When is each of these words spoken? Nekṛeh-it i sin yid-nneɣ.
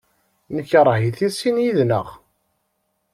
Nekṛeh-it 0.55 1.19
i 1.27 1.29
sin 1.31 1.57
yid-nneɣ. 1.63 2.07